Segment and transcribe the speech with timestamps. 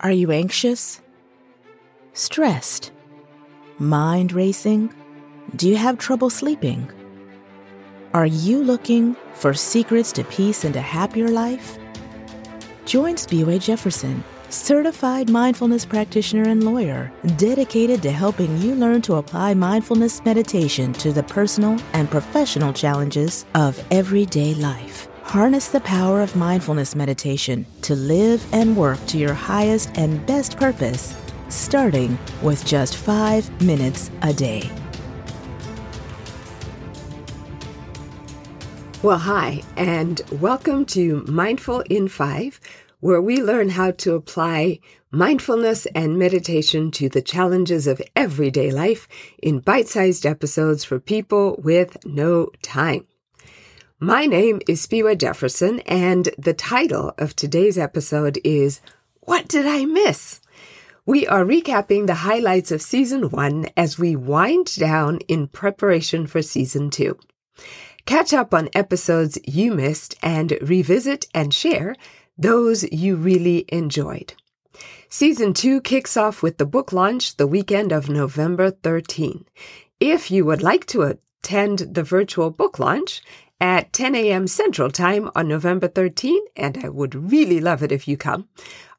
[0.00, 1.00] Are you anxious?
[2.12, 2.92] Stressed?
[3.78, 4.92] Mind racing?
[5.54, 6.90] Do you have trouble sleeping?
[8.12, 11.78] Are you looking for secrets to peace and a happier life?
[12.84, 19.54] Join Spiwe Jefferson, certified mindfulness practitioner and lawyer, dedicated to helping you learn to apply
[19.54, 24.95] mindfulness meditation to the personal and professional challenges of everyday life.
[25.26, 30.56] Harness the power of mindfulness meditation to live and work to your highest and best
[30.56, 31.16] purpose,
[31.48, 34.70] starting with just five minutes a day.
[39.02, 42.60] Well, hi, and welcome to Mindful in Five,
[43.00, 44.78] where we learn how to apply
[45.10, 49.08] mindfulness and meditation to the challenges of everyday life
[49.42, 53.08] in bite sized episodes for people with no time.
[54.00, 58.82] My name is Spiwe Jefferson, and the title of today's episode is
[59.20, 60.42] What Did I Miss?
[61.06, 66.42] We are recapping the highlights of season one as we wind down in preparation for
[66.42, 67.18] season two.
[68.04, 71.96] Catch up on episodes you missed and revisit and share
[72.36, 74.34] those you really enjoyed.
[75.08, 79.46] Season two kicks off with the book launch the weekend of November 13.
[80.00, 83.22] If you would like to attend the virtual book launch,
[83.60, 84.46] at 10 a.m.
[84.46, 88.48] Central Time on November 13, and I would really love it if you come.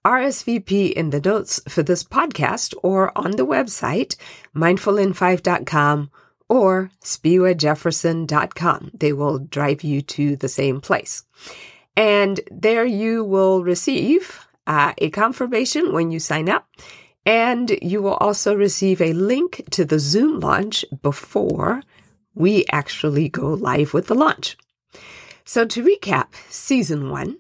[0.06, 4.16] RSVP in the notes for this podcast or on the website,
[4.56, 6.10] mindfulin5.com
[6.50, 8.92] or spiwejefferson.com.
[8.94, 11.24] They will drive you to the same place.
[11.98, 16.68] And there you will receive uh, a confirmation when you sign up.
[17.26, 21.82] And you will also receive a link to the Zoom launch before
[22.38, 24.58] we actually go live with the launch.
[25.44, 27.38] So to recap season one,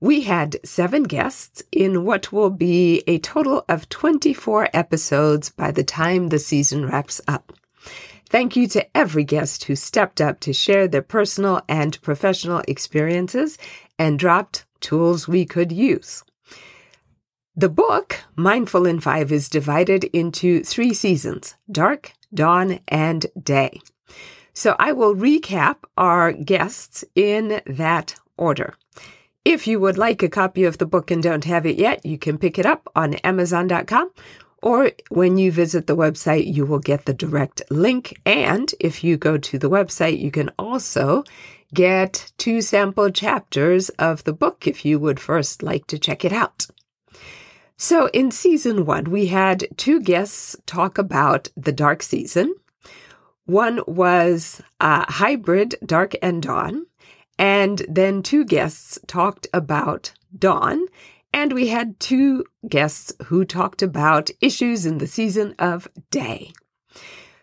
[0.00, 5.84] we had seven guests in what will be a total of 24 episodes by the
[5.84, 7.52] time the season wraps up.
[8.28, 13.56] Thank you to every guest who stepped up to share their personal and professional experiences
[13.98, 16.24] and dropped tools we could use.
[17.54, 23.80] The book, Mindful in Five, is divided into three seasons dark, dawn, and day.
[24.54, 28.74] So I will recap our guests in that order.
[29.44, 32.16] If you would like a copy of the book and don't have it yet, you
[32.16, 34.10] can pick it up on Amazon.com
[34.64, 38.18] or when you visit the website, you will get the direct link.
[38.24, 41.22] And if you go to the website, you can also
[41.74, 46.32] get two sample chapters of the book if you would first like to check it
[46.32, 46.66] out.
[47.76, 52.54] So in season one, we had two guests talk about the dark season.
[53.46, 56.86] One was uh, hybrid dark and dawn.
[57.38, 60.86] And then two guests talked about dawn.
[61.32, 66.52] And we had two guests who talked about issues in the season of day.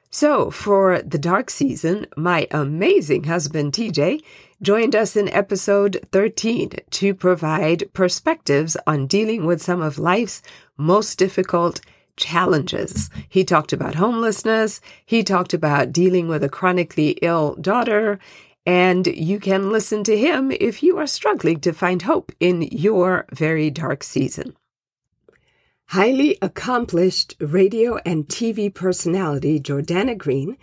[0.09, 4.22] So for the dark season, my amazing husband TJ
[4.61, 10.41] joined us in episode 13 to provide perspectives on dealing with some of life's
[10.78, 11.79] most difficult
[12.21, 13.09] challenges.
[13.27, 14.79] He talked about homelessness.
[15.05, 18.19] He talked about dealing with a chronically ill daughter.
[18.65, 23.25] And you can listen to him if you are struggling to find hope in your
[23.33, 24.55] very dark season.
[25.87, 30.57] Highly accomplished radio and TV personality Jordana Green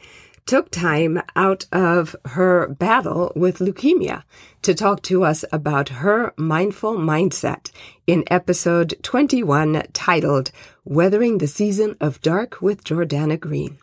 [0.48, 4.22] took time out of her battle with leukemia
[4.62, 7.70] to talk to us about her mindful mindset
[8.06, 10.50] in episode 21 titled
[10.86, 13.76] Weathering the Season of Dark with Jordana Green.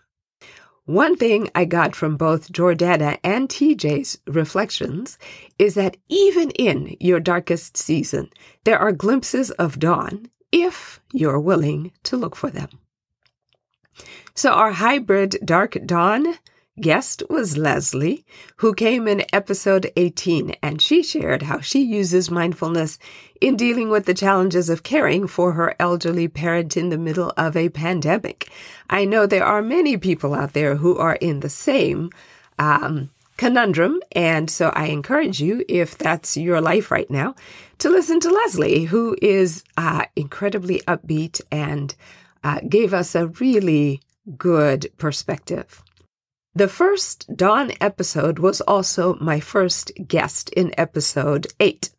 [0.86, 5.20] One thing I got from both Jordana and TJ's reflections
[5.60, 8.32] is that even in your darkest season,
[8.64, 12.70] there are glimpses of dawn if you're willing to look for them.
[14.34, 16.40] So, our hybrid dark dawn
[16.80, 18.26] guest was Leslie,
[18.58, 23.00] who came in episode 18, and she shared how she uses mindfulness
[23.40, 27.56] in dealing with the challenges of caring for her elderly parent in the middle of
[27.56, 28.50] a pandemic.
[28.90, 32.10] I know there are many people out there who are in the same
[32.60, 37.36] um, conundrum, and so I encourage you, if that's your life right now,
[37.80, 41.96] to listen to Leslie, who is uh, incredibly upbeat and
[42.44, 44.02] uh, gave us a really
[44.38, 45.82] good perspective.
[46.58, 51.90] The first Dawn episode was also my first guest in episode 8,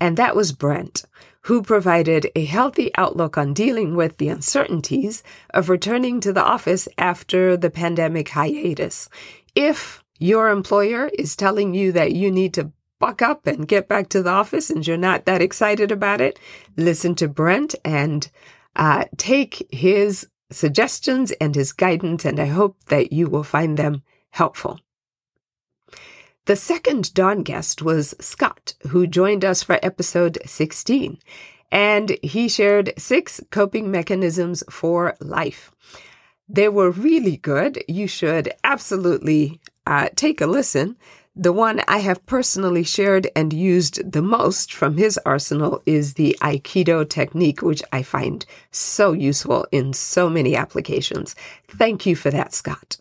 [0.00, 1.04] and that was Brent,
[1.42, 5.22] who provided a healthy outlook on dealing with the uncertainties
[5.52, 9.10] of returning to the office after the pandemic hiatus.
[9.54, 14.08] If your employer is telling you that you need to buck up and get back
[14.08, 16.38] to the office and you're not that excited about it,
[16.78, 18.30] listen to Brent and
[18.76, 24.02] uh, take his suggestions and his guidance, and I hope that you will find them
[24.30, 24.80] helpful.
[26.46, 31.18] The second Dawn guest was Scott, who joined us for episode 16,
[31.72, 35.72] and he shared six coping mechanisms for life.
[36.48, 37.82] They were really good.
[37.88, 40.96] You should absolutely uh, take a listen.
[41.38, 46.34] The one I have personally shared and used the most from his arsenal is the
[46.40, 51.36] Aikido technique, which I find so useful in so many applications.
[51.68, 52.96] Thank you for that, Scott.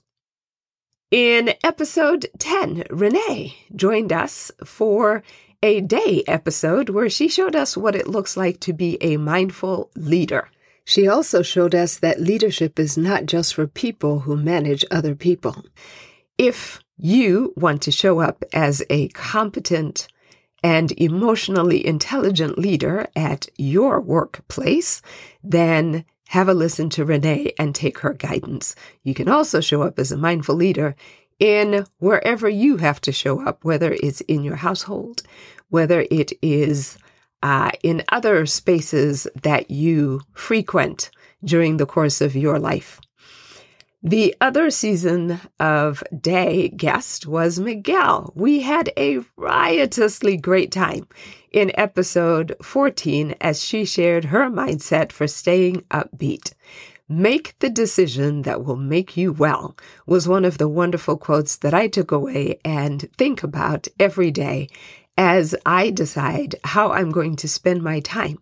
[1.12, 5.24] In episode 10, Renee joined us for
[5.64, 9.92] a day episode where she showed us what it looks like to be a mindful
[9.96, 10.50] leader.
[10.84, 15.64] She also showed us that leadership is not just for people who manage other people.
[16.38, 20.08] If you want to show up as a competent
[20.64, 25.02] and emotionally intelligent leader at your workplace,
[25.44, 28.76] then have a listen to Renee and take her guidance.
[29.04, 30.96] You can also show up as a mindful leader
[31.40, 35.22] in wherever you have to show up, whether it's in your household,
[35.70, 36.98] whether it is
[37.44, 41.12] uh, in other spaces that you frequent
[41.44, 43.00] during the course of your life.
[44.06, 48.32] The other season of Day guest was Miguel.
[48.36, 51.08] We had a riotously great time
[51.52, 56.54] in episode 14 as she shared her mindset for staying upbeat.
[57.10, 59.76] Make the decision that will make you well
[60.06, 64.70] was one of the wonderful quotes that I took away and think about every day
[65.18, 68.38] as I decide how I'm going to spend my time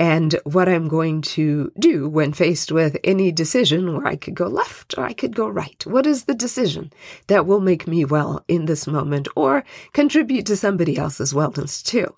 [0.00, 4.46] and what I'm going to do when faced with any decision where I could go
[4.46, 5.84] left or I could go right.
[5.86, 6.90] What is the decision
[7.26, 9.62] that will make me well in this moment or
[9.92, 12.14] contribute to somebody else's wellness too?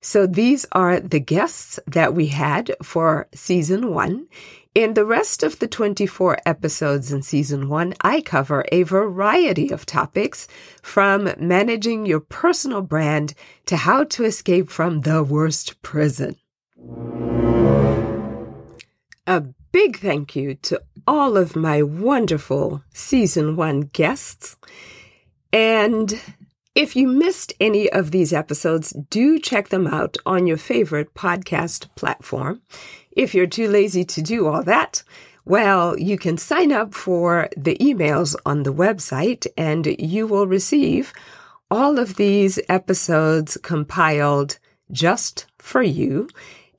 [0.00, 4.28] So these are the guests that we had for season one.
[4.72, 9.86] In the rest of the 24 episodes in season one, I cover a variety of
[9.86, 10.46] topics
[10.82, 13.34] from managing your personal brand
[13.66, 16.36] to how to escape from the worst prison.
[19.26, 19.40] A
[19.72, 24.56] big thank you to all of my wonderful season one guests.
[25.52, 26.20] And
[26.74, 31.94] if you missed any of these episodes, do check them out on your favorite podcast
[31.94, 32.62] platform.
[33.10, 35.02] If you're too lazy to do all that,
[35.44, 41.12] well, you can sign up for the emails on the website and you will receive
[41.70, 44.58] all of these episodes compiled
[44.90, 46.28] just for you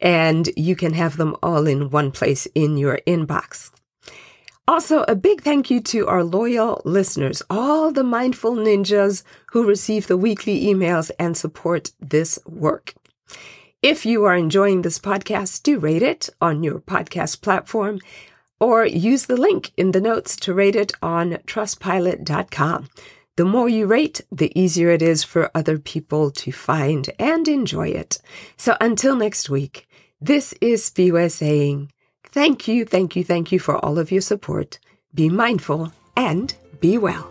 [0.04, 3.72] and you can have them all in one place in your inbox.
[4.68, 10.08] Also, a big thank you to our loyal listeners, all the mindful ninjas who receive
[10.08, 12.94] the weekly emails and support this work.
[13.82, 18.00] If you are enjoying this podcast, do rate it on your podcast platform
[18.60, 22.88] or use the link in the notes to rate it on trustpilot.com.
[23.36, 27.90] The more you rate, the easier it is for other people to find and enjoy
[27.90, 28.20] it.
[28.56, 29.88] So until next week,
[30.24, 31.92] this is Spiwe saying,
[32.31, 34.80] thank you, thank you, thank you for all of your support.
[35.14, 37.30] Be mindful and be well.